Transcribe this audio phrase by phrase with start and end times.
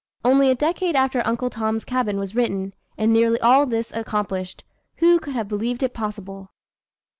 [0.25, 4.63] Only a decade after Uncle Tom's Cabin was written, and nearly all this accomplished!
[4.95, 6.49] Who could have believed it possible?